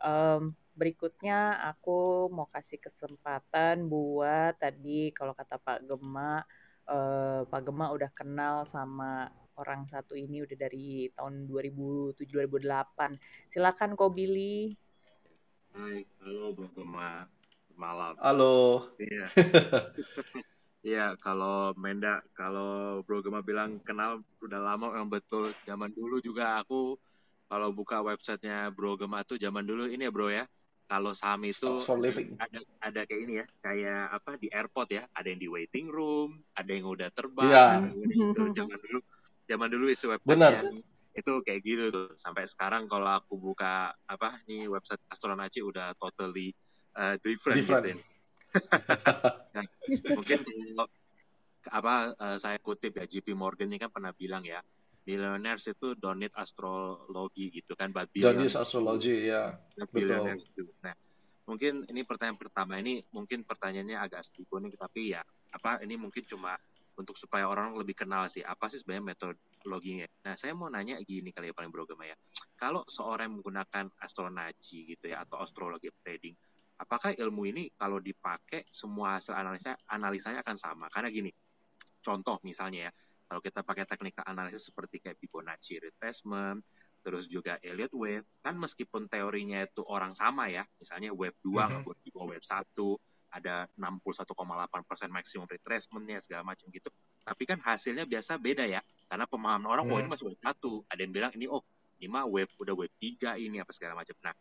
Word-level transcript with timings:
Um, 0.00 0.56
berikutnya 0.72 1.60
aku 1.68 2.32
mau 2.32 2.48
kasih 2.48 2.80
kesempatan 2.80 3.84
buat 3.84 4.56
tadi 4.56 5.12
kalau 5.12 5.36
kata 5.36 5.60
Pak 5.60 5.84
Gema, 5.84 6.40
uh, 6.88 7.44
Pak 7.44 7.60
Gema 7.68 7.92
udah 7.92 8.08
kenal 8.16 8.64
sama 8.64 9.28
orang 9.60 9.84
satu 9.84 10.16
ini 10.16 10.40
udah 10.40 10.56
dari 10.56 11.12
tahun 11.12 11.44
2007-2008. 11.44 13.20
Silakan 13.52 13.92
kok 13.92 14.12
Billy. 14.16 14.72
Hai, 15.76 16.08
halo 16.24 16.56
Bro 16.56 16.72
Gema. 16.72 17.28
Malam. 17.76 18.16
Halo. 18.20 18.88
Iya. 18.96 19.26
Iya, 20.80 21.12
kalau 21.20 21.76
Menda, 21.76 22.24
kalau 22.32 23.04
Bro 23.04 23.20
Gema 23.20 23.44
bilang 23.44 23.84
kenal 23.84 24.24
udah 24.40 24.56
lama, 24.56 24.96
yang 24.96 25.12
betul. 25.12 25.52
Zaman 25.68 25.92
dulu 25.92 26.24
juga 26.24 26.56
aku 26.56 26.96
kalau 27.50 27.74
buka 27.74 27.98
websitenya 27.98 28.70
Bro 28.70 28.94
Gema 28.94 29.26
tuh 29.26 29.34
zaman 29.34 29.66
dulu 29.66 29.90
ini 29.90 30.06
ya 30.06 30.12
Bro 30.14 30.30
ya. 30.30 30.46
Kalau 30.86 31.14
saham 31.14 31.46
itu 31.46 31.86
ada 32.38 32.58
ada 32.82 33.00
kayak 33.06 33.20
ini 33.22 33.32
ya, 33.42 33.46
kayak 33.62 34.02
apa 34.10 34.34
di 34.38 34.50
airport 34.50 34.90
ya, 34.90 35.06
ada 35.14 35.30
yang 35.30 35.38
di 35.38 35.46
waiting 35.46 35.86
room, 35.86 36.42
ada 36.54 36.66
yang 36.66 36.90
udah 36.90 37.14
terbang, 37.14 37.46
yeah. 37.46 37.86
gitu. 38.10 38.50
zaman 38.50 38.74
dulu 38.74 38.98
zaman 39.46 39.68
dulu 39.70 39.86
isi 39.86 40.10
website 40.10 40.82
itu 41.14 41.32
kayak 41.46 41.60
gitu 41.62 41.84
tuh. 41.94 42.08
Sampai 42.18 42.46
sekarang 42.50 42.90
kalau 42.90 43.06
aku 43.06 43.38
buka 43.38 43.94
apa 44.06 44.42
nih 44.50 44.66
website 44.66 44.98
Astronaci 45.06 45.62
udah 45.62 45.94
totally 45.94 46.54
uh, 46.98 47.14
different, 47.22 47.62
different. 47.62 47.86
gitu. 47.86 48.02
Ya. 48.02 48.06
nah, 49.54 49.64
mungkin 50.10 50.42
kalau 50.42 50.86
apa 51.70 51.94
uh, 52.18 52.36
saya 52.38 52.58
kutip 52.58 52.98
ya 52.98 53.06
JP 53.06 53.30
Morgan 53.38 53.70
ini 53.70 53.78
kan 53.78 53.94
pernah 53.94 54.10
bilang 54.10 54.42
ya 54.42 54.58
billionaires 55.10 55.66
itu 55.66 55.98
don't 55.98 56.22
need 56.22 56.30
astrologi 56.38 57.50
gitu 57.50 57.74
kan 57.74 57.90
but 57.90 58.06
billionaires. 58.14 58.54
astrologi 58.54 59.26
ya 59.26 59.58
billionaires 59.90 60.46
itu 60.46 60.70
nah 60.78 60.94
mungkin 61.50 61.82
ini 61.90 62.06
pertanyaan 62.06 62.38
pertama 62.38 62.78
ini 62.78 63.02
mungkin 63.10 63.42
pertanyaannya 63.42 63.98
agak 63.98 64.22
sedikit 64.22 64.62
nih 64.62 64.78
tapi 64.78 65.18
ya 65.18 65.22
apa 65.50 65.82
ini 65.82 65.98
mungkin 65.98 66.22
cuma 66.22 66.54
untuk 66.94 67.18
supaya 67.18 67.48
orang 67.50 67.74
lebih 67.74 67.96
kenal 67.96 68.28
sih 68.30 68.44
apa 68.44 68.68
sih 68.68 68.76
sebenarnya 68.76 69.16
metodologinya. 69.16 70.06
Nah 70.28 70.36
saya 70.36 70.52
mau 70.52 70.68
nanya 70.68 71.00
gini 71.00 71.32
kali 71.32 71.48
ya 71.48 71.54
paling 71.56 71.72
beragama 71.72 72.04
ya. 72.04 72.12
Kalau 72.60 72.84
seorang 72.84 73.32
yang 73.32 73.40
menggunakan 73.40 73.88
astronaci 74.04 74.84
gitu 74.84 75.08
ya 75.08 75.24
atau 75.24 75.40
astrologi 75.40 75.88
trading, 76.04 76.36
apakah 76.76 77.16
ilmu 77.16 77.48
ini 77.48 77.72
kalau 77.72 78.04
dipakai 78.04 78.68
semua 78.68 79.16
hasil 79.16 79.32
analisa 79.32 79.72
analisanya 79.88 80.44
akan 80.44 80.56
sama? 80.60 80.86
Karena 80.92 81.08
gini 81.08 81.32
contoh 82.00 82.40
misalnya 82.44 82.88
ya 82.88 82.92
kalau 83.30 83.38
kita 83.38 83.62
pakai 83.62 83.86
teknik 83.86 84.18
analisis 84.26 84.66
seperti 84.66 84.98
kayak 84.98 85.14
Fibonacci 85.22 85.78
retracement 85.78 86.58
terus 87.00 87.30
juga 87.30 87.56
Elliott 87.62 87.94
wave 87.94 88.26
kan 88.42 88.58
meskipun 88.58 89.06
teorinya 89.06 89.62
itu 89.62 89.86
orang 89.86 90.18
sama 90.18 90.50
ya 90.50 90.66
misalnya 90.82 91.14
wave 91.14 91.38
2 91.46 91.54
mm 91.54 91.86
-hmm. 91.86 92.02
di 92.02 92.10
bawah 92.10 92.34
wave 92.34 92.42
1 92.44 92.66
ada 93.30 93.70
61,8% 93.78 94.34
maksimum 95.06 95.46
retracementnya 95.46 96.18
segala 96.18 96.42
macam 96.42 96.66
gitu 96.74 96.90
tapi 97.22 97.46
kan 97.46 97.62
hasilnya 97.62 98.04
biasa 98.10 98.42
beda 98.42 98.66
ya 98.66 98.82
karena 99.06 99.24
pemahaman 99.30 99.70
orang 99.70 99.86
mm. 99.86 99.92
oh 99.94 99.98
ini 100.02 100.08
masih 100.10 100.26
wave 100.26 100.42
1 100.42 100.90
ada 100.90 101.00
yang 101.00 101.12
bilang 101.14 101.32
ini 101.38 101.46
oh 101.46 101.62
ini 102.02 102.10
mah 102.10 102.26
wave 102.26 102.50
udah 102.58 102.74
wave 102.74 102.92
3 102.98 103.38
ini 103.38 103.62
apa 103.62 103.70
segala 103.70 103.94
macam 103.94 104.18
nah 104.20 104.34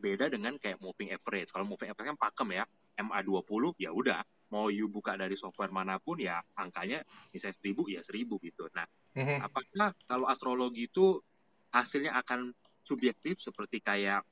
beda 0.00 0.32
dengan 0.32 0.56
kayak 0.56 0.80
moving 0.80 1.12
average. 1.12 1.52
Kalau 1.52 1.68
moving 1.68 1.92
average 1.92 2.08
kan 2.16 2.18
pakem 2.18 2.48
ya, 2.56 2.64
MA20 2.96 3.76
ya 3.76 3.92
udah, 3.92 4.24
mau 4.50 4.68
you 4.68 4.90
buka 4.90 5.14
dari 5.14 5.38
software 5.38 5.70
mana 5.70 5.96
pun 6.02 6.18
ya 6.18 6.42
angkanya 6.58 7.06
misalnya 7.30 7.56
1000 7.62 7.94
ya 7.94 8.00
1000 8.02 8.46
gitu. 8.46 8.64
Nah, 8.74 8.86
mm-hmm. 9.16 9.38
apakah 9.46 9.88
kalau 10.04 10.26
astrologi 10.26 10.90
itu 10.90 11.22
hasilnya 11.70 12.18
akan 12.18 12.50
subjektif 12.82 13.38
seperti 13.38 13.78
kayak 13.78 14.26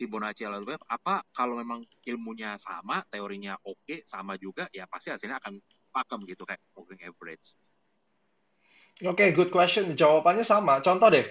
Fibonacci 0.00 0.48
Wave 0.48 0.80
apa 0.88 1.20
kalau 1.36 1.60
memang 1.60 1.84
ilmunya 2.08 2.56
sama, 2.56 3.04
teorinya 3.12 3.60
oke, 3.68 3.84
okay, 3.84 3.98
sama 4.08 4.40
juga 4.40 4.64
ya 4.72 4.88
pasti 4.88 5.12
hasilnya 5.12 5.36
akan 5.36 5.60
pakem 5.92 6.24
gitu 6.24 6.48
kayak 6.48 6.64
moving 6.72 7.04
average. 7.04 7.60
Oke, 9.04 9.16
okay, 9.16 9.28
good 9.36 9.52
question. 9.52 9.92
Jawabannya 9.92 10.44
sama. 10.44 10.80
Contoh 10.80 11.12
deh, 11.12 11.24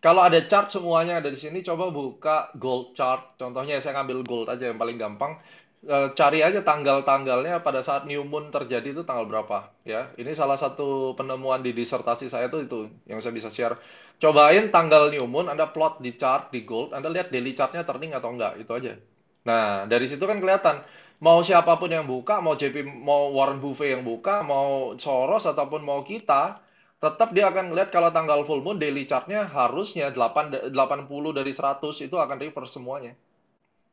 kalau 0.00 0.24
ada 0.24 0.40
chart 0.48 0.72
semuanya 0.72 1.20
ada 1.20 1.28
di 1.28 1.40
sini, 1.40 1.60
coba 1.60 1.92
buka 1.92 2.52
gold 2.56 2.96
chart. 2.96 3.36
Contohnya 3.36 3.82
saya 3.84 4.00
ngambil 4.00 4.24
gold 4.24 4.48
aja 4.48 4.72
yang 4.72 4.80
paling 4.80 4.96
gampang. 4.96 5.36
E, 5.78 5.96
cari 6.18 6.42
aja 6.42 6.58
tanggal-tanggalnya 6.66 7.62
pada 7.62 7.86
saat 7.86 8.02
new 8.02 8.26
moon 8.26 8.50
terjadi 8.50 8.98
itu 8.98 9.02
tanggal 9.06 9.30
berapa 9.30 9.70
ya. 9.86 10.10
Ini 10.18 10.34
salah 10.34 10.58
satu 10.58 11.14
penemuan 11.14 11.62
di 11.62 11.70
disertasi 11.70 12.26
saya 12.26 12.50
itu 12.50 12.66
itu 12.66 12.90
yang 13.06 13.22
saya 13.22 13.30
bisa 13.30 13.46
share. 13.54 13.78
Cobain 14.18 14.74
tanggal 14.74 15.14
new 15.14 15.22
moon, 15.30 15.46
Anda 15.46 15.70
plot 15.70 16.02
di 16.02 16.18
chart 16.18 16.50
di 16.50 16.66
gold, 16.66 16.90
Anda 16.90 17.06
lihat 17.06 17.30
daily 17.30 17.54
chartnya 17.54 17.86
turning 17.86 18.10
atau 18.10 18.34
enggak, 18.34 18.58
itu 18.58 18.72
aja. 18.74 18.98
Nah, 19.46 19.86
dari 19.86 20.10
situ 20.10 20.26
kan 20.26 20.42
kelihatan 20.42 20.82
mau 21.22 21.46
siapa 21.46 21.78
pun 21.78 21.90
yang 21.90 22.06
buka, 22.10 22.42
mau 22.42 22.58
JP, 22.58 22.82
mau 22.82 23.30
Warren 23.30 23.62
Buffett 23.62 23.94
yang 23.94 24.02
buka, 24.02 24.42
mau 24.42 24.98
Soros 24.98 25.46
ataupun 25.46 25.86
mau 25.86 26.02
kita, 26.02 26.58
tetap 26.98 27.30
dia 27.30 27.46
akan 27.54 27.70
melihat 27.70 27.94
kalau 27.94 28.10
tanggal 28.10 28.42
full 28.42 28.58
moon 28.66 28.82
daily 28.82 29.06
chartnya 29.06 29.46
harusnya 29.46 30.10
8, 30.10 30.74
80 30.74 31.38
dari 31.38 31.54
100 31.54 32.02
itu 32.02 32.16
akan 32.18 32.36
reverse 32.42 32.74
semuanya. 32.74 33.14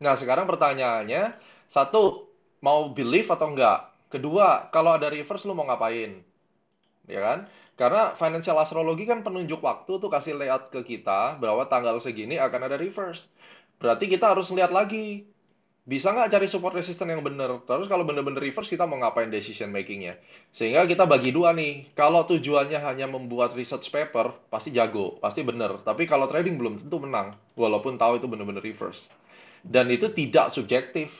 Nah 0.01 0.17
sekarang 0.17 0.49
pertanyaannya, 0.49 1.23
satu, 1.69 2.29
mau 2.61 2.91
believe 2.93 3.29
atau 3.29 3.51
enggak? 3.51 3.91
Kedua, 4.09 4.69
kalau 4.71 4.95
ada 4.95 5.11
reverse 5.11 5.45
lu 5.45 5.57
mau 5.57 5.67
ngapain? 5.67 6.21
Ya 7.05 7.21
kan? 7.21 7.39
Karena 7.75 8.15
financial 8.15 8.55
astrologi 8.55 9.03
kan 9.03 9.19
penunjuk 9.19 9.59
waktu 9.59 9.99
tuh 9.99 10.07
kasih 10.07 10.39
layout 10.39 10.71
ke 10.71 10.81
kita 10.95 11.35
bahwa 11.37 11.67
tanggal 11.67 11.99
segini 11.99 12.39
akan 12.39 12.71
ada 12.71 12.79
reverse. 12.79 13.27
Berarti 13.77 14.07
kita 14.07 14.31
harus 14.31 14.47
lihat 14.55 14.71
lagi 14.71 15.27
bisa 15.85 16.09
nggak 16.09 16.33
cari 16.33 16.47
support 16.49 16.73
resistance 16.73 17.11
yang 17.11 17.21
benar? 17.21 17.61
Terus 17.61 17.85
kalau 17.85 18.07
benar-benar 18.07 18.41
reverse 18.41 18.73
kita 18.73 18.89
mau 18.89 18.97
ngapain 18.97 19.29
decision 19.29 19.69
makingnya? 19.69 20.17
Sehingga 20.55 20.87
kita 20.89 21.05
bagi 21.05 21.29
dua 21.29 21.53
nih. 21.53 21.93
Kalau 21.93 22.25
tujuannya 22.25 22.79
hanya 22.81 23.05
membuat 23.05 23.53
research 23.53 23.93
paper, 23.93 24.33
pasti 24.49 24.73
jago, 24.73 25.21
pasti 25.21 25.45
benar. 25.45 25.83
Tapi 25.85 26.09
kalau 26.09 26.25
trading 26.25 26.57
belum 26.57 26.81
tentu 26.81 26.97
menang, 26.97 27.37
walaupun 27.53 28.01
tahu 28.01 28.17
itu 28.17 28.25
benar-benar 28.25 28.65
reverse. 28.65 29.05
Dan 29.61 29.91
itu 29.93 30.09
tidak 30.09 30.55
subjektif. 30.55 31.13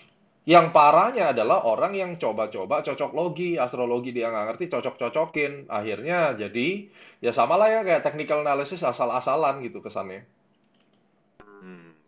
Yang 0.46 0.78
parahnya 0.78 1.34
adalah 1.34 1.66
orang 1.66 1.98
yang 1.98 2.22
coba-coba 2.22 2.86
cocok 2.86 3.12
logi, 3.18 3.58
astrologi 3.58 4.14
dia 4.14 4.30
nggak 4.30 4.46
ngerti, 4.54 4.66
cocok-cocokin. 4.70 5.66
Akhirnya 5.74 6.38
jadi, 6.38 6.86
ya 7.18 7.34
sama 7.34 7.58
lah 7.58 7.74
ya 7.74 7.82
kayak 7.82 8.06
technical 8.06 8.46
analysis 8.46 8.86
asal-asalan 8.86 9.66
gitu 9.66 9.82
kesannya. 9.82 10.22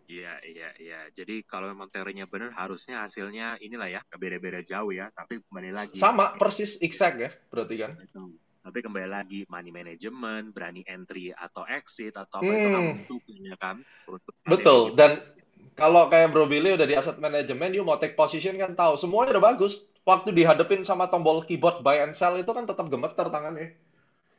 Iya, 0.08 0.40
iya, 0.40 0.68
iya. 0.80 1.00
Jadi 1.12 1.44
kalau 1.44 1.68
memang 1.68 1.92
teorinya 1.92 2.24
benar, 2.24 2.56
harusnya 2.56 3.04
hasilnya 3.04 3.60
inilah 3.60 3.92
ya, 3.92 4.00
beda-beda 4.16 4.64
jauh 4.64 4.88
ya. 4.88 5.12
Tapi 5.12 5.44
kembali 5.44 5.70
lagi. 5.70 6.00
Sama, 6.00 6.32
persis, 6.40 6.80
exact 6.80 7.20
ya, 7.20 7.30
berarti 7.52 7.76
kan? 7.76 7.92
Itu. 8.00 8.32
Tapi 8.64 8.78
kembali 8.80 9.08
lagi, 9.08 9.44
money 9.52 9.68
management, 9.68 10.56
berani 10.56 10.80
entry 10.88 11.28
atau 11.36 11.68
exit, 11.68 12.16
atau 12.16 12.40
apa 12.40 12.48
hmm. 12.48 12.56
itu 12.56 12.68
kan 12.68 12.82
bentuknya 12.88 13.54
kan. 13.60 13.76
Betul, 14.48 14.96
dan 14.96 15.20
kalau 15.78 16.10
kayak 16.10 16.34
Bro 16.34 16.50
Billy 16.50 16.74
udah 16.74 16.86
di 16.90 16.98
asset 16.98 17.22
management, 17.22 17.70
you 17.70 17.86
mau 17.86 18.02
take 18.02 18.18
position 18.18 18.58
kan 18.58 18.74
tahu, 18.74 18.98
semuanya 18.98 19.38
udah 19.38 19.54
bagus. 19.54 19.78
Waktu 20.02 20.34
dihadapin 20.34 20.82
sama 20.82 21.06
tombol 21.06 21.46
keyboard 21.46 21.86
buy 21.86 22.02
and 22.02 22.18
sell 22.18 22.34
itu 22.34 22.50
kan 22.50 22.66
tetap 22.66 22.90
gemeter 22.90 23.30
tangannya. 23.30 23.78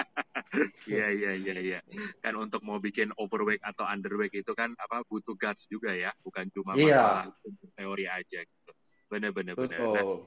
Iya 0.87 1.11
iya 1.13 1.31
iya 1.37 1.55
iya. 1.59 1.79
Kan 2.23 2.39
untuk 2.39 2.63
mau 2.63 2.79
bikin 2.79 3.11
overweight 3.19 3.61
atau 3.61 3.83
underweight 3.85 4.33
itu 4.33 4.55
kan 4.57 4.73
apa 4.79 5.03
butuh 5.05 5.35
guts 5.37 5.67
juga 5.69 5.93
ya, 5.93 6.09
bukan 6.23 6.49
cuma 6.49 6.73
yeah. 6.73 7.27
masalah 7.27 7.75
teori 7.75 8.05
aja 8.07 8.39
gitu. 8.41 8.71
Bener 9.11 9.35
bener 9.35 9.53
bener. 9.53 9.77
Nah, 9.77 10.25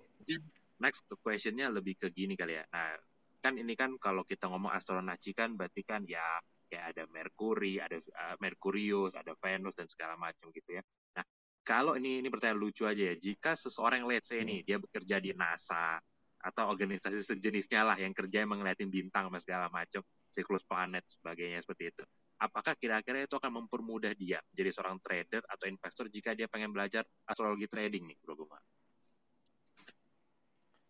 next 0.78 1.08
questionnya 1.24 1.72
lebih 1.72 1.98
ke 1.98 2.12
gini 2.12 2.36
kali 2.38 2.60
ya. 2.60 2.64
Nah, 2.70 2.94
kan 3.40 3.56
ini 3.56 3.72
kan 3.74 3.96
kalau 3.96 4.22
kita 4.22 4.46
ngomong 4.46 4.70
astronaci 4.70 5.32
kan 5.32 5.56
berarti 5.56 5.82
kan 5.82 6.04
ya 6.04 6.22
kayak 6.70 6.94
ada 6.94 7.02
Mercury, 7.10 7.82
ada 7.82 7.98
uh, 7.98 8.36
Merkurius, 8.38 9.18
ada 9.18 9.34
Venus 9.42 9.74
dan 9.74 9.90
segala 9.90 10.14
macam 10.14 10.54
gitu 10.54 10.78
ya. 10.78 10.82
Nah, 11.18 11.26
kalau 11.66 11.98
ini 11.98 12.22
ini 12.22 12.30
pertanyaan 12.30 12.62
lucu 12.62 12.86
aja 12.86 13.10
ya. 13.10 13.14
Jika 13.18 13.58
seseorang 13.58 14.06
let's 14.06 14.30
say 14.30 14.46
nih 14.46 14.62
dia 14.62 14.78
bekerja 14.78 15.18
di 15.18 15.34
NASA 15.34 15.98
atau 16.40 16.72
organisasi 16.72 17.20
sejenisnya 17.20 17.84
lah 17.84 17.96
yang 18.00 18.14
kerja 18.16 18.46
yang 18.46 18.54
ngeliatin 18.54 18.88
bintang 18.88 19.28
sama 19.28 19.38
segala 19.42 19.66
macam 19.68 20.00
siklus 20.32 20.64
planet 20.64 21.04
sebagainya 21.04 21.60
seperti 21.60 21.92
itu 21.92 22.04
apakah 22.40 22.72
kira-kira 22.80 23.28
itu 23.28 23.36
akan 23.36 23.62
mempermudah 23.62 24.16
dia 24.16 24.40
jadi 24.56 24.72
seorang 24.72 24.96
trader 25.04 25.44
atau 25.44 25.68
investor 25.68 26.08
jika 26.08 26.32
dia 26.32 26.48
pengen 26.48 26.72
belajar 26.72 27.04
astrologi 27.28 27.68
trading 27.68 28.08
nih 28.08 28.16
Bro 28.24 28.40
Guma? 28.40 28.56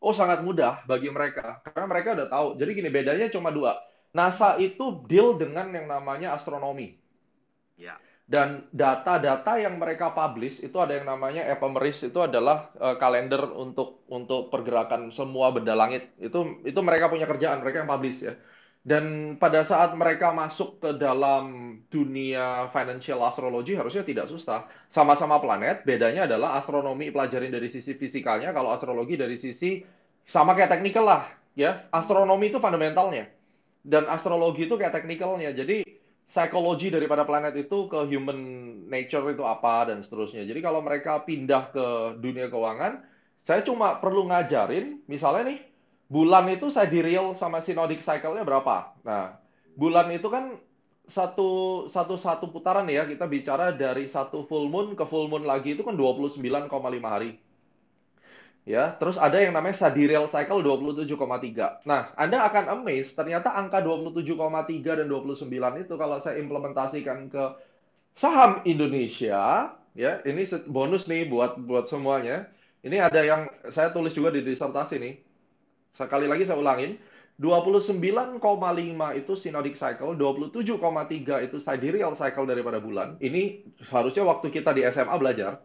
Oh 0.00 0.16
sangat 0.16 0.40
mudah 0.40 0.80
bagi 0.88 1.12
mereka 1.12 1.60
karena 1.60 1.84
mereka 1.84 2.16
udah 2.16 2.28
tahu. 2.32 2.48
Jadi 2.56 2.70
gini 2.72 2.88
bedanya 2.88 3.28
cuma 3.28 3.52
dua. 3.52 3.76
NASA 4.10 4.58
itu 4.58 5.06
deal 5.06 5.38
dengan 5.38 5.70
yang 5.70 5.86
namanya 5.86 6.34
astronomi. 6.34 6.98
Ya. 7.78 7.96
Dan 8.30 8.62
data-data 8.70 9.58
yang 9.58 9.74
mereka 9.82 10.14
publish 10.14 10.62
itu 10.62 10.78
ada 10.78 10.94
yang 10.94 11.06
namanya 11.10 11.42
ephemeris 11.50 11.98
itu 12.06 12.14
adalah 12.22 12.70
uh, 12.78 12.94
kalender 12.94 13.42
untuk 13.58 14.06
untuk 14.06 14.54
pergerakan 14.54 15.10
semua 15.10 15.50
benda 15.50 15.74
langit. 15.74 16.14
Itu 16.22 16.62
itu 16.62 16.78
mereka 16.78 17.10
punya 17.10 17.26
kerjaan, 17.26 17.58
mereka 17.58 17.82
yang 17.82 17.90
publish 17.90 18.22
ya. 18.22 18.38
Dan 18.80 19.36
pada 19.36 19.66
saat 19.66 19.92
mereka 19.98 20.32
masuk 20.32 20.80
ke 20.80 20.90
dalam 20.96 21.76
dunia 21.92 22.70
financial 22.72 23.20
astrology 23.26 23.74
harusnya 23.76 24.06
tidak 24.06 24.30
susah. 24.30 24.70
Sama-sama 24.94 25.42
planet, 25.42 25.82
bedanya 25.84 26.24
adalah 26.24 26.56
astronomi 26.56 27.12
pelajarin 27.12 27.52
dari 27.52 27.68
sisi 27.68 27.98
fisikalnya, 27.98 28.54
kalau 28.56 28.72
astrologi 28.72 29.20
dari 29.20 29.36
sisi 29.36 29.84
sama 30.24 30.56
kayak 30.56 30.70
teknikal 30.78 31.04
lah, 31.04 31.28
ya. 31.58 31.90
Astronomi 31.92 32.48
itu 32.48 32.56
fundamentalnya. 32.62 33.39
Dan 33.80 34.04
astrologi 34.06 34.68
itu 34.68 34.76
kayak 34.76 34.92
teknikalnya. 34.92 35.56
Jadi 35.56 35.82
psikologi 36.30 36.94
daripada 36.94 37.26
planet 37.26 37.58
itu 37.58 37.90
ke 37.90 38.06
human 38.06 38.38
nature 38.86 39.34
itu 39.34 39.42
apa 39.42 39.90
dan 39.90 40.04
seterusnya. 40.06 40.46
Jadi 40.46 40.60
kalau 40.62 40.78
mereka 40.84 41.24
pindah 41.26 41.74
ke 41.74 41.86
dunia 42.22 42.46
keuangan, 42.46 43.02
saya 43.42 43.66
cuma 43.66 43.98
perlu 43.98 44.30
ngajarin, 44.30 45.02
misalnya 45.10 45.50
nih, 45.50 45.58
bulan 46.06 46.46
itu 46.52 46.70
saya 46.70 46.86
di 46.86 47.00
real 47.02 47.34
sama 47.34 47.64
synodic 47.64 48.04
cycle-nya 48.04 48.46
berapa. 48.46 48.94
Nah, 49.02 49.40
bulan 49.74 50.12
itu 50.14 50.28
kan 50.30 50.54
satu 51.10 51.86
satu 51.90 52.14
satu 52.14 52.54
putaran 52.54 52.86
ya 52.86 53.02
kita 53.02 53.26
bicara 53.26 53.74
dari 53.74 54.06
satu 54.06 54.46
full 54.46 54.70
moon 54.70 54.94
ke 54.94 55.02
full 55.10 55.26
moon 55.26 55.42
lagi 55.42 55.74
itu 55.74 55.82
kan 55.82 55.98
29,5 55.98 56.38
hari. 57.02 57.34
Ya, 58.70 58.94
terus 59.02 59.18
ada 59.18 59.34
yang 59.42 59.50
namanya 59.50 59.82
sidereal 59.82 60.30
cycle 60.30 60.62
27,3. 60.62 61.82
Nah, 61.82 62.14
Anda 62.14 62.46
akan 62.46 62.78
amazed 62.78 63.18
ternyata 63.18 63.50
angka 63.50 63.82
27,3 63.82 64.94
dan 65.02 65.10
29 65.10 65.82
itu 65.82 65.94
kalau 65.98 66.22
saya 66.22 66.38
implementasikan 66.38 67.26
ke 67.26 67.44
saham 68.14 68.62
Indonesia, 68.62 69.74
ya, 69.98 70.22
ini 70.22 70.46
bonus 70.70 71.10
nih 71.10 71.26
buat 71.26 71.58
buat 71.58 71.90
semuanya. 71.90 72.46
Ini 72.86 73.02
ada 73.02 73.20
yang 73.26 73.50
saya 73.74 73.90
tulis 73.90 74.14
juga 74.14 74.30
di 74.30 74.46
disertasi 74.46 75.02
nih. 75.02 75.14
Sekali 75.98 76.30
lagi 76.30 76.46
saya 76.46 76.62
ulangin, 76.62 76.94
29,5 77.42 78.38
itu 79.18 79.32
synodic 79.34 79.74
cycle, 79.74 80.14
27,3 80.14 81.42
itu 81.42 81.58
sidereal 81.58 82.14
cycle 82.14 82.46
daripada 82.46 82.78
bulan. 82.78 83.18
Ini 83.18 83.66
harusnya 83.90 84.22
waktu 84.30 84.54
kita 84.54 84.70
di 84.78 84.86
SMA 84.86 85.16
belajar. 85.18 85.58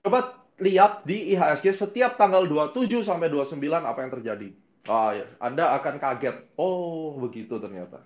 Coba 0.00 0.39
lihat 0.60 1.08
di 1.08 1.32
IHSG 1.34 1.72
setiap 1.72 2.20
tanggal 2.20 2.44
27 2.44 3.02
sampai 3.02 3.32
29 3.32 3.56
apa 3.80 3.98
yang 4.04 4.12
terjadi. 4.12 4.48
Ah, 4.88 5.16
ya. 5.16 5.26
Anda 5.40 5.76
akan 5.80 5.96
kaget. 6.00 6.56
Oh, 6.56 7.16
begitu 7.20 7.56
ternyata. 7.60 8.04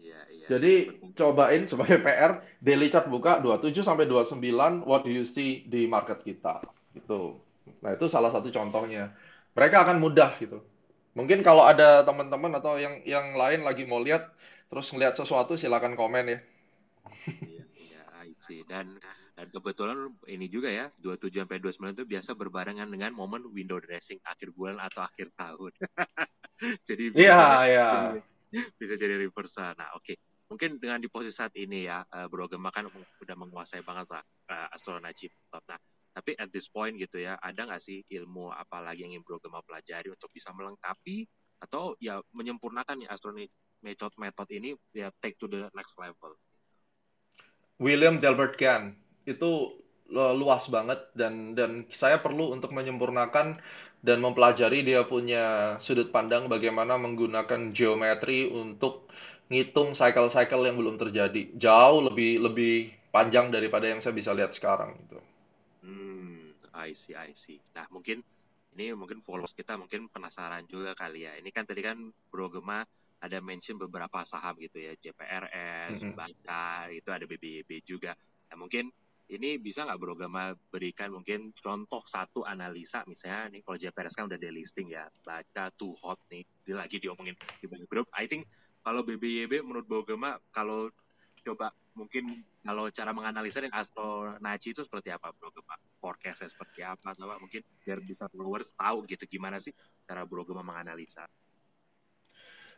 Iya, 0.00 0.20
iya. 0.32 0.46
Jadi 0.48 0.72
cobain 1.16 1.68
sebagai 1.68 2.00
PR 2.04 2.40
daily 2.60 2.92
chart 2.92 3.08
buka 3.08 3.40
27 3.40 3.84
sampai 3.84 4.08
29 4.08 4.84
what 4.84 5.02
do 5.04 5.10
you 5.12 5.24
see 5.24 5.64
di 5.66 5.88
market 5.88 6.20
kita. 6.22 6.64
Gitu. 6.92 7.40
Nah, 7.82 7.90
itu 7.96 8.06
salah 8.06 8.30
satu 8.30 8.48
contohnya 8.52 9.12
mereka 9.56 9.88
akan 9.88 9.98
mudah 9.98 10.36
gitu. 10.38 10.60
Mungkin 11.16 11.40
kalau 11.40 11.64
ada 11.64 12.04
teman-teman 12.04 12.52
atau 12.60 12.76
yang 12.76 13.00
yang 13.08 13.40
lain 13.40 13.64
lagi 13.64 13.88
mau 13.88 14.04
lihat 14.04 14.28
terus 14.68 14.92
ngelihat 14.92 15.16
sesuatu 15.16 15.56
silakan 15.56 15.96
komen 15.96 16.28
ya. 16.28 16.38
Iya, 17.26 17.64
iya, 17.76 18.02
I 18.20 18.30
see. 18.36 18.60
Dan 18.68 19.00
dan 19.36 19.52
kebetulan 19.52 20.08
ini 20.32 20.48
juga 20.48 20.72
ya, 20.72 20.88
27 21.04 21.44
sampai 21.44 21.60
29 21.60 21.92
itu 21.92 22.04
biasa 22.08 22.32
berbarengan 22.32 22.88
dengan 22.88 23.12
momen 23.12 23.44
window 23.52 23.76
dressing 23.76 24.16
akhir 24.24 24.56
bulan 24.56 24.80
atau 24.80 25.04
akhir 25.04 25.28
tahun. 25.36 25.76
jadi 26.88 27.04
bisa 27.12 27.20
Iya, 27.20 27.44
iya. 27.68 27.88
bisa 28.80 28.96
jadi 28.96 29.20
reversal. 29.20 29.76
Nah, 29.76 29.92
oke. 29.92 30.08
Okay. 30.08 30.16
Mungkin 30.48 30.80
dengan 30.80 31.04
di 31.04 31.12
posisi 31.12 31.36
saat 31.36 31.52
ini 31.52 31.84
ya, 31.84 32.00
uh, 32.00 32.32
Bro 32.32 32.48
Gemma 32.48 32.72
kan 32.72 32.88
udah 32.88 33.36
menguasai 33.36 33.84
banget 33.84 34.08
lah 34.08 34.24
uh, 34.24 34.72
astronaci. 34.72 35.28
Nah, 35.52 35.76
tapi 36.16 36.32
at 36.40 36.48
this 36.48 36.72
point 36.72 36.96
gitu 36.96 37.20
ya, 37.20 37.36
ada 37.36 37.68
nggak 37.68 37.82
sih 37.82 38.00
ilmu 38.08 38.56
apa 38.56 38.80
lagi 38.80 39.04
yang 39.04 39.20
ingin 39.20 39.26
Bro 39.26 39.44
Gema 39.44 39.60
pelajari 39.60 40.08
untuk 40.08 40.32
bisa 40.32 40.48
melengkapi 40.56 41.28
atau 41.60 41.92
ya 42.00 42.24
menyempurnakan 42.32 43.04
ya 43.04 43.12
astronomi 43.12 43.52
method 43.84 44.12
method 44.16 44.48
ini 44.48 44.72
ya 44.96 45.12
take 45.20 45.36
to 45.36 45.44
the 45.44 45.68
next 45.76 46.00
level. 46.00 46.32
William 47.76 48.16
Delbert 48.16 48.56
Gann 48.56 48.96
itu 49.26 49.82
luas 50.14 50.70
banget 50.70 51.02
dan 51.18 51.58
dan 51.58 51.82
saya 51.90 52.22
perlu 52.22 52.54
untuk 52.54 52.70
menyempurnakan 52.70 53.58
dan 54.06 54.18
mempelajari 54.22 54.86
dia 54.86 55.02
punya 55.02 55.76
sudut 55.82 56.14
pandang 56.14 56.46
bagaimana 56.46 56.94
menggunakan 56.94 57.74
geometri 57.74 58.46
untuk 58.46 59.10
ngitung 59.50 59.98
cycle-cycle 59.98 60.62
yang 60.62 60.78
belum 60.78 60.94
terjadi 60.94 61.58
jauh 61.58 62.06
lebih 62.06 62.38
lebih 62.38 62.94
panjang 63.10 63.50
daripada 63.50 63.90
yang 63.90 63.98
saya 63.98 64.14
bisa 64.14 64.30
lihat 64.30 64.54
sekarang 64.54 64.94
gitu. 65.06 65.18
I 66.76 66.92
see, 66.92 67.16
I 67.16 67.32
see. 67.32 67.58
Nah, 67.72 67.88
mungkin 67.88 68.20
ini 68.76 68.92
mungkin 68.92 69.24
followers 69.24 69.56
kita 69.56 69.80
mungkin 69.80 70.12
penasaran 70.12 70.68
juga 70.68 70.92
kali 70.92 71.24
ya. 71.24 71.32
Ini 71.40 71.48
kan 71.48 71.64
tadi 71.64 71.80
kan 71.80 72.12
Bro 72.28 72.52
Gema 72.52 72.84
ada 73.16 73.40
mention 73.40 73.80
beberapa 73.80 74.20
saham 74.28 74.60
gitu 74.60 74.76
ya, 74.76 74.92
JPRS, 74.92 76.04
mm 76.04 76.12
-hmm. 76.12 76.14
Bata, 76.14 76.92
itu 76.92 77.08
ada 77.08 77.24
BBYB 77.24 77.80
juga. 77.80 78.12
Nah, 78.52 78.56
mungkin 78.60 78.92
ini 79.26 79.58
bisa 79.58 79.82
nggak 79.82 79.98
Bro 79.98 80.14
Gema 80.14 80.54
berikan 80.70 81.10
mungkin 81.10 81.50
contoh 81.58 82.02
satu 82.06 82.46
analisa 82.46 83.02
misalnya 83.10 83.58
nih 83.58 83.60
kalau 83.66 83.76
JPRS 83.78 84.14
kan 84.14 84.30
udah 84.30 84.38
delisting 84.38 84.94
ya, 84.94 85.10
Bata 85.26 85.74
too 85.74 85.90
hot 85.98 86.22
nih, 86.30 86.46
dia 86.62 86.78
lagi 86.78 87.02
diomongin 87.02 87.34
di 87.58 87.66
banyak 87.66 87.90
grup. 87.90 88.06
I 88.14 88.30
think 88.30 88.46
kalau 88.86 89.02
BBYB 89.02 89.66
menurut 89.66 89.86
Bro 89.90 90.06
Gema 90.06 90.38
kalau 90.54 90.86
coba 91.46 91.70
mungkin 91.94 92.42
kalau 92.66 92.90
cara 92.90 93.14
menganalisa 93.14 93.62
dan 93.62 93.70
Astro 93.70 94.34
Naci 94.42 94.74
itu 94.74 94.82
seperti 94.82 95.14
apa 95.14 95.30
bro 95.30 95.54
Gema? 95.54 95.78
Forecastnya 96.02 96.50
seperti 96.50 96.82
apa? 96.82 97.14
Atau 97.14 97.30
mungkin 97.38 97.62
biar 97.86 98.02
bisa 98.02 98.26
followers 98.30 98.74
tahu 98.74 99.06
gitu 99.06 99.24
gimana 99.30 99.62
sih 99.62 99.70
cara 100.06 100.26
bro 100.26 100.42
Gema 100.42 100.66
menganalisa? 100.66 101.26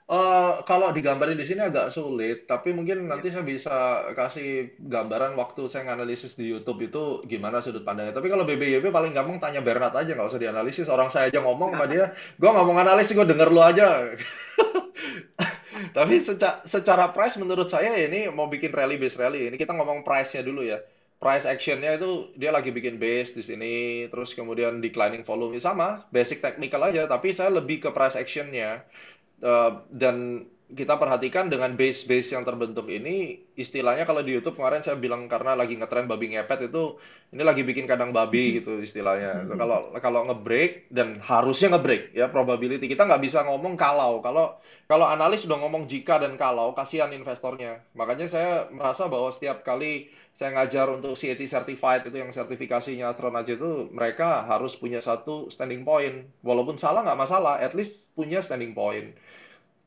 Uh, 0.08 0.64
kalau 0.64 0.88
digambarin 0.96 1.37
di 1.37 1.44
sini 1.44 1.69
agak 1.69 1.93
sulit, 1.93 2.49
tapi 2.49 2.72
mungkin 2.72 3.05
yeah. 3.05 3.08
nanti 3.12 3.28
saya 3.28 3.44
bisa 3.44 4.08
kasih 4.16 4.72
gambaran 4.81 5.37
waktu 5.37 5.69
saya 5.69 5.84
nganalisis 5.84 6.32
di 6.32 6.49
YouTube 6.49 6.81
itu 6.88 7.20
gimana 7.28 7.60
sudut 7.60 7.84
pandangnya. 7.84 8.16
Tapi 8.16 8.32
kalau 8.32 8.49
BBYB 8.49 8.88
paling 8.88 9.12
gampang 9.12 9.37
tanya 9.37 9.60
Bernard 9.60 9.93
aja, 9.93 10.08
nggak 10.08 10.32
usah 10.32 10.40
dianalisis. 10.40 10.88
Orang 10.88 11.12
saya 11.12 11.28
aja 11.28 11.44
ngomong 11.44 11.76
sama 11.76 11.84
dia, 11.93 12.16
gue 12.40 12.49
ngomong 12.49 12.81
analisis, 12.81 13.12
gue 13.12 13.28
denger 13.28 13.52
lu 13.52 13.60
aja. 13.60 14.08
Tapi 16.00 16.14
secara, 16.25 16.64
secara 16.64 17.12
price 17.12 17.37
menurut 17.37 17.69
saya 17.69 17.93
ini 18.00 18.32
mau 18.32 18.49
bikin 18.49 18.72
rally 18.72 18.96
base 18.96 19.20
rally. 19.20 19.52
Ini 19.52 19.61
kita 19.61 19.76
ngomong 19.76 20.08
price-nya 20.08 20.40
dulu 20.40 20.64
ya. 20.64 20.81
Price 21.20 21.44
actionnya 21.44 22.00
itu 22.00 22.32
dia 22.32 22.49
lagi 22.49 22.72
bikin 22.72 22.96
base 22.96 23.37
di 23.37 23.44
sini, 23.44 24.08
terus 24.08 24.32
kemudian 24.32 24.81
declining 24.81 25.28
volume 25.28 25.61
sama, 25.61 26.08
basic 26.08 26.40
technical 26.40 26.81
aja. 26.88 27.04
Tapi 27.04 27.37
saya 27.37 27.52
lebih 27.52 27.84
ke 27.84 27.93
price 27.93 28.16
actionnya 28.16 28.88
uh, 29.43 29.82
dan 29.93 30.46
kita 30.69 31.00
perhatikan 31.00 31.49
dengan 31.49 31.73
base-base 31.73 32.37
yang 32.37 32.44
terbentuk 32.44 32.93
ini, 32.93 33.41
istilahnya 33.56 34.05
kalau 34.05 34.20
di 34.20 34.37
YouTube 34.37 34.61
kemarin 34.61 34.85
saya 34.85 35.00
bilang 35.00 35.25
karena 35.25 35.57
lagi 35.57 35.73
ngetren 35.81 36.04
babi 36.04 36.37
ngepet 36.37 36.69
itu, 36.69 37.00
ini 37.33 37.40
lagi 37.40 37.64
bikin 37.64 37.88
kandang 37.88 38.12
babi 38.12 38.61
gitu 38.61 38.76
istilahnya. 38.85 39.49
Kalau 39.49 39.97
kalau 39.97 40.21
ngebreak 40.28 40.92
dan 40.92 41.25
harusnya 41.25 41.73
ngebreak 41.73 42.12
ya 42.12 42.28
probability 42.28 42.85
kita 42.85 43.09
nggak 43.09 43.25
bisa 43.25 43.49
ngomong 43.49 43.81
kalau 43.81 44.21
kalau 44.21 44.61
kalau 44.85 45.09
analis 45.09 45.40
sudah 45.40 45.57
ngomong 45.57 45.88
jika 45.88 46.21
dan 46.21 46.37
kalau 46.37 46.76
kasihan 46.76 47.09
investornya. 47.16 47.81
Makanya 47.97 48.28
saya 48.28 48.52
merasa 48.69 49.09
bahwa 49.09 49.33
setiap 49.33 49.64
kali 49.64 50.12
saya 50.37 50.52
ngajar 50.52 50.87
untuk 50.92 51.16
CAT 51.16 51.40
certified 51.49 52.04
itu 52.07 52.16
yang 52.21 52.31
sertifikasinya 52.31 53.11
astronaut 53.16 53.49
itu 53.49 53.88
mereka 53.90 54.45
harus 54.45 54.76
punya 54.76 55.00
satu 55.00 55.49
standing 55.49 55.83
point. 55.83 56.28
Walaupun 56.45 56.76
salah 56.76 57.02
nggak 57.09 57.21
masalah, 57.25 57.57
at 57.57 57.73
least 57.73 58.04
punya 58.12 58.45
standing 58.45 58.76
point. 58.76 59.16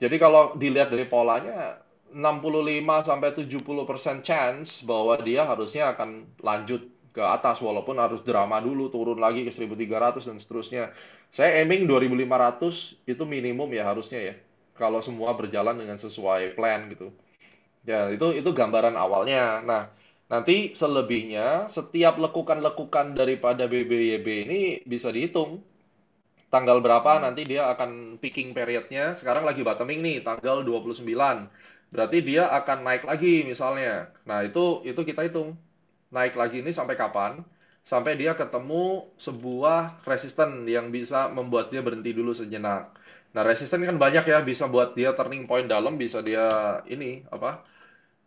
Jadi 0.02 0.16
kalau 0.18 0.58
dilihat 0.58 0.90
dari 0.90 1.06
polanya 1.06 1.78
65 2.10 3.08
sampai 3.08 3.30
70% 3.38 4.26
chance 4.26 4.82
bahwa 4.82 5.16
dia 5.22 5.46
harusnya 5.46 5.94
akan 5.94 6.42
lanjut 6.42 6.90
ke 7.12 7.22
atas 7.22 7.62
walaupun 7.62 8.00
harus 8.00 8.24
drama 8.24 8.58
dulu 8.64 8.90
turun 8.90 9.20
lagi 9.22 9.46
ke 9.46 9.52
1300 9.54 10.26
dan 10.26 10.38
seterusnya. 10.42 10.84
Saya 11.32 11.64
aiming 11.64 11.88
2500 11.88 13.08
itu 13.08 13.24
minimum 13.24 13.70
ya 13.72 13.88
harusnya 13.88 14.20
ya. 14.20 14.36
Kalau 14.76 15.00
semua 15.06 15.38
berjalan 15.38 15.78
dengan 15.78 16.02
sesuai 16.02 16.58
plan 16.58 16.90
gitu. 16.90 17.14
Ya, 17.86 18.10
itu 18.10 18.34
itu 18.36 18.50
gambaran 18.52 18.98
awalnya. 18.98 19.62
Nah, 19.62 19.84
nanti 20.32 20.74
selebihnya 20.74 21.70
setiap 21.70 22.18
lekukan-lekukan 22.18 23.14
daripada 23.14 23.70
BBYB 23.70 24.28
ini 24.50 24.60
bisa 24.88 25.14
dihitung 25.14 25.62
tanggal 26.52 26.84
berapa 26.84 27.18
hmm. 27.18 27.24
nanti 27.24 27.42
dia 27.48 27.72
akan 27.72 28.20
picking 28.20 28.52
periodnya. 28.52 29.16
Sekarang 29.18 29.48
lagi 29.48 29.64
bottoming 29.64 30.04
nih, 30.04 30.18
tanggal 30.22 30.62
29. 30.62 31.08
Berarti 31.92 32.18
dia 32.24 32.52
akan 32.52 32.78
naik 32.84 33.04
lagi 33.08 33.48
misalnya. 33.48 34.12
Nah, 34.28 34.44
itu 34.44 34.84
itu 34.84 35.02
kita 35.02 35.24
hitung. 35.26 35.56
Naik 36.12 36.36
lagi 36.36 36.60
ini 36.60 36.76
sampai 36.76 37.00
kapan? 37.00 37.40
Sampai 37.88 38.20
dia 38.20 38.36
ketemu 38.38 39.10
sebuah 39.18 40.06
resisten 40.06 40.68
yang 40.70 40.92
bisa 40.94 41.32
membuat 41.32 41.72
dia 41.74 41.82
berhenti 41.82 42.12
dulu 42.14 42.36
sejenak. 42.36 42.94
Nah, 43.32 43.44
resisten 43.48 43.82
kan 43.88 43.96
banyak 43.96 44.28
ya, 44.28 44.44
bisa 44.44 44.68
buat 44.68 44.92
dia 44.94 45.16
turning 45.16 45.48
point 45.48 45.66
dalam, 45.72 45.96
bisa 45.96 46.20
dia 46.20 46.80
ini 46.92 47.24
apa? 47.32 47.64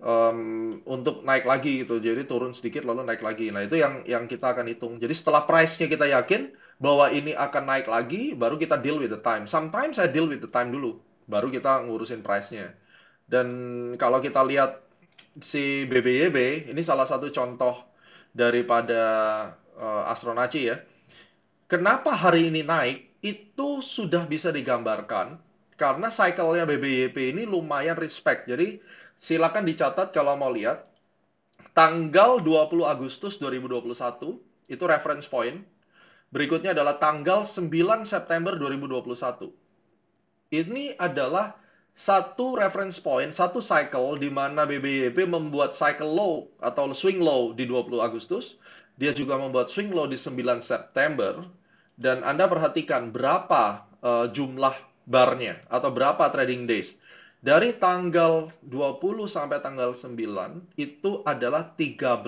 Um, 0.01 0.81
untuk 0.85 1.23
naik 1.25 1.45
lagi 1.45 1.85
gitu. 1.85 2.01
Jadi 2.01 2.25
turun 2.29 2.53
sedikit 2.57 2.85
lalu 2.89 3.05
naik 3.05 3.21
lagi. 3.25 3.53
Nah, 3.53 3.65
itu 3.65 3.77
yang 3.81 4.05
yang 4.09 4.25
kita 4.29 4.57
akan 4.57 4.67
hitung. 4.69 4.97
Jadi 4.97 5.13
setelah 5.13 5.45
price-nya 5.49 5.89
kita 5.89 6.09
yakin, 6.09 6.53
bahwa 6.79 7.11
ini 7.11 7.33
akan 7.33 7.65
naik 7.65 7.87
lagi, 7.87 8.35
baru 8.35 8.59
kita 8.59 8.79
deal 8.83 8.99
with 8.99 9.11
the 9.11 9.23
time. 9.23 9.47
Sometimes 9.47 9.97
saya 9.99 10.11
deal 10.11 10.27
with 10.27 10.43
the 10.43 10.51
time 10.51 10.71
dulu. 10.75 11.01
baru 11.25 11.49
kita 11.49 11.89
ngurusin 11.89 12.21
price-nya. 12.21 12.77
Dan 13.25 13.49
kalau 13.97 14.21
kita 14.21 14.45
lihat 14.45 14.85
si 15.41 15.89
BBYB, 15.89 16.69
ini 16.69 16.85
salah 16.85 17.09
satu 17.09 17.33
contoh 17.33 17.81
daripada 18.37 19.03
uh, 19.81 20.13
Astronaci 20.13 20.69
ya. 20.69 20.77
Kenapa 21.65 22.13
hari 22.13 22.53
ini 22.53 22.61
naik? 22.61 23.25
Itu 23.25 23.81
sudah 23.81 24.29
bisa 24.29 24.53
digambarkan 24.53 25.41
karena 25.75 26.13
cycle-nya 26.13 26.69
BBYP 26.69 27.35
ini 27.35 27.43
lumayan 27.49 27.99
respect. 27.99 28.47
Jadi 28.47 28.79
silakan 29.19 29.65
dicatat 29.67 30.15
kalau 30.15 30.37
mau 30.37 30.53
lihat. 30.53 30.87
Tanggal 31.75 32.39
20 32.39 32.87
Agustus 32.87 33.35
2021 33.43 33.91
itu 34.71 34.85
reference 34.87 35.27
point. 35.27 35.67
Berikutnya 36.35 36.75
adalah 36.75 36.99
tanggal 36.99 37.47
9 37.47 37.71
September 38.11 38.59
2021. 38.59 39.55
Ini 40.51 40.99
adalah 40.99 41.55
satu 41.95 42.59
reference 42.59 42.99
point, 42.99 43.31
satu 43.31 43.63
cycle 43.63 44.19
di 44.19 44.27
mana 44.35 44.67
BBYP 44.67 45.31
membuat 45.31 45.79
cycle 45.79 46.11
low 46.11 46.51
atau 46.59 46.91
swing 46.91 47.23
low 47.23 47.55
di 47.55 47.71
20 47.71 48.03
Agustus. 48.03 48.59
Dia 48.99 49.15
juga 49.15 49.39
membuat 49.39 49.71
swing 49.71 49.95
low 49.95 50.11
di 50.11 50.19
9 50.19 50.35
September. 50.67 51.47
Dan 51.95 52.27
Anda 52.27 52.51
perhatikan 52.51 53.15
berapa 53.15 53.87
uh, 54.03 54.27
jumlah 54.35 54.75
barnya 55.07 55.63
atau 55.71 55.95
berapa 55.95 56.27
trading 56.35 56.67
days. 56.67 56.91
Dari 57.39 57.79
tanggal 57.79 58.51
20 58.67 59.31
sampai 59.31 59.63
tanggal 59.63 59.95
9 59.95 60.11
itu 60.75 61.23
adalah 61.23 61.71
13 61.79 62.27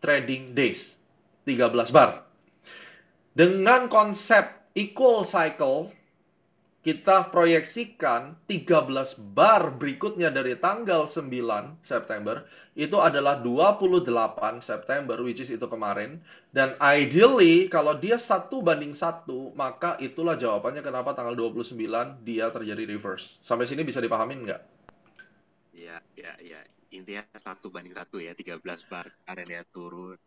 trading 0.00 0.56
days. 0.56 0.80
13 1.44 1.92
bar. 1.92 2.31
Dengan 3.32 3.88
konsep 3.88 4.44
equal 4.76 5.24
cycle 5.24 5.88
kita 6.82 7.30
proyeksikan 7.30 8.34
13 8.50 9.14
bar 9.32 9.70
berikutnya 9.78 10.34
dari 10.34 10.58
tanggal 10.58 11.06
9 11.06 11.30
September 11.86 12.42
itu 12.74 12.98
adalah 12.98 13.38
28 13.38 14.10
September 14.60 15.16
which 15.22 15.38
is 15.38 15.48
itu 15.48 15.62
kemarin. 15.70 16.18
Dan 16.50 16.74
ideally 16.82 17.70
kalau 17.70 17.96
dia 17.96 18.18
satu 18.18 18.60
banding 18.60 18.98
satu 18.98 19.54
maka 19.54 19.94
itulah 20.02 20.34
jawabannya 20.34 20.82
kenapa 20.82 21.14
tanggal 21.14 21.38
29 21.38 21.78
dia 22.26 22.50
terjadi 22.50 22.82
reverse. 22.84 23.38
Sampai 23.46 23.70
sini 23.70 23.86
bisa 23.86 24.02
dipahamin 24.02 24.42
nggak? 24.42 24.60
Ya 25.72 26.02
ya 26.18 26.34
ya. 26.42 26.60
Intinya 26.92 27.24
satu 27.38 27.72
banding 27.72 27.94
satu 27.94 28.20
ya 28.20 28.36
13 28.36 28.58
bar 28.90 29.08
kemarin 29.24 29.48
ya 29.48 29.62
turun 29.70 30.18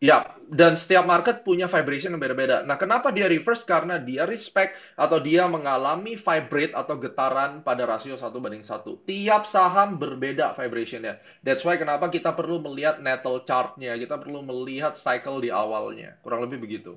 Ya, 0.00 0.32
dan 0.48 0.80
setiap 0.80 1.04
market 1.04 1.44
punya 1.44 1.68
vibration 1.68 2.16
yang 2.16 2.24
beda-beda. 2.24 2.64
Nah, 2.64 2.80
kenapa 2.80 3.12
dia 3.12 3.28
reverse? 3.28 3.68
Karena 3.68 4.00
dia 4.00 4.24
respect 4.24 4.72
atau 4.96 5.20
dia 5.20 5.44
mengalami 5.44 6.16
vibrate 6.16 6.72
atau 6.72 6.96
getaran 6.96 7.60
pada 7.60 7.84
rasio 7.84 8.16
satu 8.16 8.40
banding 8.40 8.64
satu. 8.64 8.96
Tiap 9.04 9.44
saham 9.44 10.00
berbeda 10.00 10.56
vibrationnya. 10.56 11.20
That's 11.44 11.68
why 11.68 11.76
kenapa 11.76 12.08
kita 12.08 12.32
perlu 12.32 12.64
melihat 12.64 13.04
natal 13.04 13.44
chartnya, 13.44 13.92
kita 14.00 14.16
perlu 14.16 14.40
melihat 14.40 14.96
cycle 14.96 15.36
di 15.44 15.52
awalnya. 15.52 16.16
Kurang 16.24 16.48
lebih 16.48 16.64
begitu. 16.64 16.96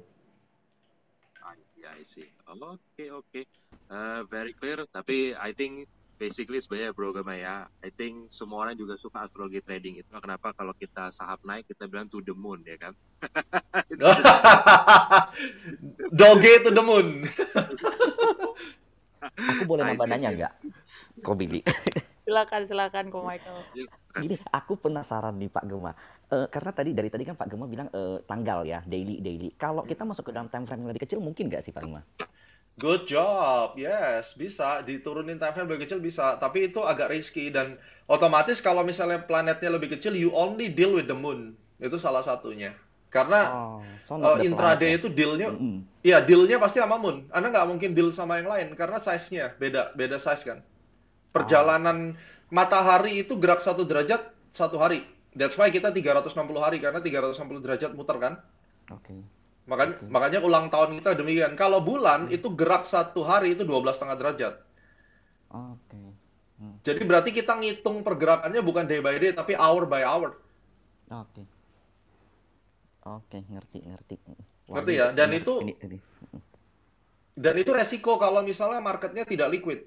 I 1.44 1.60
see, 2.08 2.24
I. 2.24 2.32
Oke, 2.56 2.80
okay, 2.96 3.08
oke. 3.12 3.28
Okay. 3.28 3.44
Uh, 3.92 4.24
very 4.32 4.56
clear. 4.56 4.80
Tapi 4.88 5.36
I 5.36 5.52
think 5.52 5.92
basically 6.18 6.62
sebenarnya 6.62 6.94
bro 6.94 7.14
Gama 7.14 7.36
ya. 7.36 7.68
I 7.82 7.90
think 7.94 8.30
semua 8.30 8.68
orang 8.68 8.78
juga 8.78 8.96
suka 8.96 9.26
astrologi 9.26 9.62
trading 9.62 10.00
itu. 10.00 10.10
Kenapa? 10.10 10.54
Kalau 10.56 10.74
kita 10.78 11.10
saham 11.10 11.40
naik 11.44 11.68
kita 11.70 11.88
bilang 11.90 12.08
to 12.10 12.22
the 12.22 12.34
moon 12.34 12.64
ya 12.66 12.78
kan? 12.78 12.94
Doge 16.20 16.64
to 16.64 16.72
the 16.72 16.84
moon. 16.84 17.24
Aku 19.24 19.64
boleh 19.66 19.84
nambah 19.88 20.08
nanya 20.08 20.30
nggak? 20.36 20.54
Kok 21.24 21.36
Billy? 21.38 21.62
Silakan 22.24 22.64
silakan 22.64 23.12
kok 23.12 23.24
Michael. 23.28 23.60
Iya, 23.76 23.86
gini 24.24 24.36
aku 24.48 24.80
penasaran 24.80 25.36
nih 25.36 25.52
Pak 25.52 25.68
Gema 25.68 25.92
uh, 26.32 26.48
karena 26.48 26.72
tadi 26.72 26.96
dari 26.96 27.12
tadi 27.12 27.28
kan 27.28 27.36
Pak 27.36 27.52
Gema 27.52 27.68
bilang 27.68 27.92
uh, 27.92 28.16
tanggal 28.24 28.64
ya 28.64 28.80
daily 28.88 29.20
daily. 29.20 29.52
Kalau 29.60 29.84
kita 29.84 30.08
masuk 30.08 30.28
ke 30.28 30.32
dalam 30.32 30.48
time 30.48 30.64
frame 30.64 30.88
yang 30.88 30.92
lebih 30.96 31.04
kecil 31.04 31.20
mungkin 31.20 31.52
nggak 31.52 31.60
sih 31.60 31.76
Pak 31.76 31.84
Gema 31.84 32.00
Good 32.74 33.06
job, 33.06 33.78
yes, 33.78 34.34
bisa 34.34 34.82
diturunin 34.82 35.38
time 35.38 35.54
frame 35.54 35.70
lebih 35.70 35.86
kecil 35.86 36.02
bisa, 36.02 36.42
tapi 36.42 36.74
itu 36.74 36.82
agak 36.82 37.14
risky 37.14 37.54
dan 37.54 37.78
otomatis 38.10 38.66
kalau 38.66 38.82
misalnya 38.82 39.22
planetnya 39.22 39.70
lebih 39.70 39.94
kecil, 39.94 40.18
you 40.18 40.34
only 40.34 40.74
deal 40.74 40.98
with 40.98 41.06
the 41.06 41.14
moon, 41.14 41.54
itu 41.78 42.02
salah 42.02 42.26
satunya. 42.26 42.74
Karena 43.14 43.40
oh, 43.54 43.86
so 44.02 44.18
uh, 44.18 44.42
intraday 44.42 44.98
ya? 44.98 45.06
itu 45.06 45.08
dealnya, 45.14 45.54
mm 45.54 45.62
-hmm. 45.62 45.78
ya 46.02 46.18
dealnya 46.26 46.58
pasti 46.58 46.82
sama 46.82 46.98
moon. 46.98 47.30
Anda 47.30 47.54
nggak 47.54 47.70
mungkin 47.70 47.94
deal 47.94 48.10
sama 48.10 48.42
yang 48.42 48.50
lain 48.50 48.74
karena 48.74 48.98
size-nya 48.98 49.54
beda, 49.62 49.94
beda 49.94 50.18
size 50.18 50.42
kan. 50.42 50.66
Perjalanan 51.30 52.18
oh. 52.18 52.50
matahari 52.50 53.22
itu 53.22 53.38
gerak 53.38 53.62
satu 53.62 53.86
derajat 53.86 54.34
satu 54.50 54.82
hari. 54.82 55.06
That's 55.38 55.54
why 55.62 55.70
kita 55.70 55.94
360 55.94 56.34
hari 56.58 56.82
karena 56.82 57.06
360 57.06 57.38
derajat 57.62 57.94
muter 57.94 58.18
kan. 58.18 58.34
Oke. 58.90 59.14
Okay. 59.14 59.20
Makanya, 59.64 59.96
okay. 59.96 60.10
makanya 60.12 60.40
ulang 60.44 60.68
tahun 60.68 61.00
kita 61.00 61.16
demikian. 61.16 61.56
Kalau 61.56 61.80
bulan 61.80 62.28
hmm. 62.28 62.36
itu 62.36 62.52
gerak 62.52 62.84
satu 62.84 63.24
hari 63.24 63.56
itu 63.56 63.64
12 63.64 63.96
setengah 63.96 64.18
derajat. 64.20 64.54
Oke. 65.54 65.80
Okay. 65.88 66.08
Hmm. 66.60 66.76
Jadi 66.84 67.02
berarti 67.08 67.30
kita 67.32 67.56
ngitung 67.56 68.04
pergerakannya 68.04 68.60
bukan 68.60 68.86
day 68.86 69.00
by 69.00 69.16
day 69.16 69.32
tapi 69.32 69.56
hour 69.56 69.88
by 69.88 70.04
hour. 70.04 70.36
Oke. 71.12 71.32
Okay. 71.32 71.46
Oke, 73.04 73.36
okay, 73.36 73.42
ngerti, 73.52 73.80
ngerti. 73.84 74.16
Wah, 74.72 74.80
ngerti 74.80 74.94
ya? 74.96 75.12
Dan 75.12 75.36
ini, 75.36 75.44
itu 75.44 75.54
ini, 75.60 75.74
ini. 75.84 75.98
Dan 77.36 77.60
itu 77.60 77.76
resiko 77.76 78.16
kalau 78.16 78.40
misalnya 78.46 78.80
marketnya 78.80 79.28
tidak 79.28 79.52
liquid. 79.52 79.84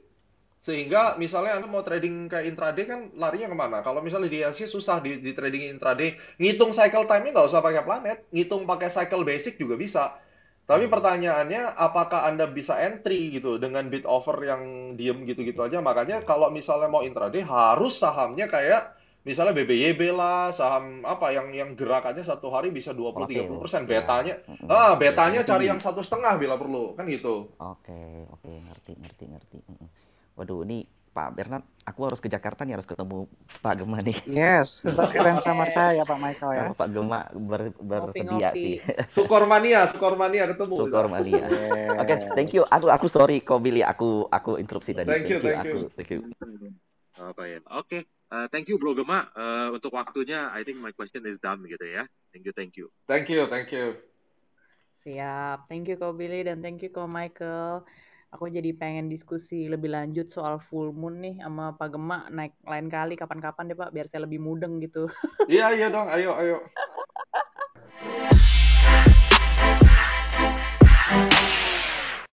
Sehingga 0.62 1.14
misalnya 1.20 1.60
Anda 1.60 1.68
mau 1.70 1.84
trading 1.86 2.26
kayak 2.26 2.46
intraday 2.54 2.84
kan 2.88 3.00
larinya 3.14 3.52
ke 3.52 3.56
mana? 3.56 3.78
Kalau 3.86 4.02
misalnya 4.02 4.30
di 4.30 4.40
Asia 4.42 4.66
susah 4.66 4.98
di, 4.98 5.22
di 5.22 5.30
trading 5.30 5.70
intraday. 5.78 6.18
Ngitung 6.42 6.74
cycle 6.74 7.06
time-nya 7.06 7.36
nggak 7.36 7.48
usah 7.52 7.62
pakai 7.62 7.82
planet. 7.86 8.18
Ngitung 8.34 8.66
pakai 8.66 8.88
cycle 8.90 9.22
basic 9.22 9.60
juga 9.60 9.78
bisa. 9.78 10.18
Tapi 10.66 10.90
hmm. 10.90 10.92
pertanyaannya, 10.98 11.62
apakah 11.78 12.26
Anda 12.26 12.50
bisa 12.50 12.74
entry 12.82 13.30
gitu 13.30 13.62
dengan 13.62 13.86
bid 13.86 14.02
offer 14.02 14.34
yang 14.42 14.62
diem 14.98 15.22
gitu-gitu 15.22 15.62
aja? 15.62 15.78
Makanya 15.78 16.26
kalau 16.26 16.50
misalnya 16.50 16.90
mau 16.90 17.06
intraday 17.06 17.46
harus 17.46 18.02
sahamnya 18.02 18.50
kayak 18.50 18.98
misalnya 19.22 19.54
BBYB 19.54 20.10
lah, 20.10 20.50
saham 20.50 21.06
apa 21.06 21.30
yang 21.30 21.54
yang 21.54 21.78
gerakannya 21.78 22.22
satu 22.22 22.50
hari 22.50 22.74
bisa 22.74 22.90
20-30 22.94 23.62
persen 23.62 23.82
ya. 23.86 23.90
betanya. 23.90 24.34
Ya. 24.42 24.66
Ah, 24.66 24.92
betanya 24.98 25.46
cari 25.46 25.70
yang 25.70 25.78
satu 25.78 26.02
setengah 26.02 26.34
bila 26.34 26.54
perlu, 26.58 26.98
kan 26.98 27.06
gitu. 27.06 27.50
Oke, 27.62 28.26
oke, 28.30 28.50
ngerti, 28.50 28.92
ngerti, 28.98 29.24
ngerti. 29.30 29.58
Waduh, 30.36 30.68
ini 30.68 30.84
Pak 31.16 31.32
Bernard, 31.32 31.64
aku 31.88 32.04
harus 32.04 32.20
ke 32.20 32.28
Jakarta 32.28 32.68
nih 32.68 32.76
harus 32.76 32.84
ketemu 32.84 33.24
Pak 33.64 33.80
Gema 33.80 34.04
nih. 34.04 34.20
Yes, 34.28 34.84
keren 34.84 35.40
sama 35.40 35.64
saya 35.64 36.04
Pak 36.04 36.20
Michael 36.20 36.52
ya. 36.52 36.64
Pak 36.76 36.92
Gema 36.92 37.24
ber, 37.32 37.72
bersedia 37.80 38.52
sih. 38.52 38.76
Sukormania, 39.16 39.88
Sukormania 39.88 40.44
ketemu. 40.52 40.76
Sukormania. 40.76 41.40
Yes. 41.40 41.96
Oke, 41.96 42.04
okay, 42.04 42.16
thank 42.36 42.52
you. 42.52 42.68
Aku 42.68 42.92
aku 42.92 43.08
sorry 43.08 43.40
kok 43.40 43.64
Billy, 43.64 43.80
aku 43.80 44.28
aku 44.28 44.60
interupsi 44.60 44.92
tadi. 44.92 45.08
Thank 45.08 45.32
you, 45.32 45.40
thank 45.40 45.64
you. 45.64 45.88
Aku, 45.88 45.96
thank 45.96 46.10
you. 46.12 46.20
Apa 47.16 47.42
ya? 47.48 47.64
Oke, 47.64 47.80
okay. 47.80 48.00
uh, 48.28 48.44
thank 48.52 48.68
you 48.68 48.76
Bro 48.76 48.92
Gema 48.92 49.32
uh, 49.32 49.72
untuk 49.72 49.96
waktunya. 49.96 50.52
I 50.52 50.68
think 50.68 50.84
my 50.84 50.92
question 50.92 51.24
is 51.24 51.40
done 51.40 51.64
gitu 51.64 51.80
ya. 51.80 52.04
Thank 52.28 52.44
you, 52.44 52.52
thank 52.52 52.76
you. 52.76 52.92
Thank 53.08 53.32
you, 53.32 53.48
thank 53.48 53.72
you. 53.72 53.96
Siap. 55.00 55.64
Thank 55.64 55.88
you 55.88 55.96
kok 55.96 56.12
Billy 56.12 56.44
dan 56.44 56.60
thank 56.60 56.84
you 56.84 56.92
kok 56.92 57.08
Michael 57.08 57.88
aku 58.30 58.50
jadi 58.50 58.70
pengen 58.74 59.06
diskusi 59.06 59.70
lebih 59.70 59.92
lanjut 59.92 60.28
soal 60.30 60.58
full 60.58 60.90
moon 60.90 61.22
nih 61.22 61.40
sama 61.42 61.74
Pak 61.74 61.88
Gemak 61.94 62.22
naik 62.30 62.54
lain 62.66 62.86
kali 62.90 63.14
kapan-kapan 63.14 63.70
deh 63.70 63.78
Pak 63.78 63.90
biar 63.94 64.06
saya 64.10 64.26
lebih 64.26 64.42
mudeng 64.42 64.82
gitu. 64.82 65.06
Iya 65.46 65.72
iya 65.74 65.86
dong, 65.90 66.10
ayo 66.10 66.34
ayo. 66.38 66.58